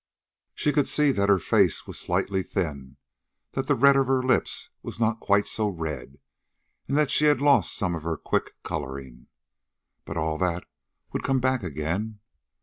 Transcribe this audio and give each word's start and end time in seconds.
She 0.55 0.71
could 0.73 0.87
see 0.87 1.11
that 1.11 1.29
her 1.29 1.37
face 1.37 1.85
was 1.85 1.99
slightly 1.99 2.41
thin, 2.41 2.97
that 3.51 3.67
the 3.67 3.75
red 3.75 3.95
of 3.95 4.07
her 4.07 4.23
lips 4.23 4.69
was 4.81 4.99
not 4.99 5.19
quite 5.19 5.45
so 5.45 5.67
red, 5.69 6.17
and 6.87 6.97
that 6.97 7.11
she 7.11 7.25
had 7.25 7.39
lost 7.39 7.75
some 7.75 7.93
of 7.93 8.01
her 8.01 8.17
quick 8.17 8.55
coloring. 8.63 9.27
But 10.05 10.17
all 10.17 10.39
that 10.39 10.63
would 11.13 11.21
come 11.21 11.39
back 11.39 11.61
again. 11.61 12.17